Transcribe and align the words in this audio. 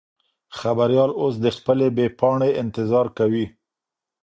خبریال 0.59 1.11
اوس 1.21 1.35
د 1.41 1.47
خپلې 1.57 1.87
بې 1.95 2.07
پاڼې 2.19 2.49
انتظار 2.63 3.07
کوي. 3.17 3.45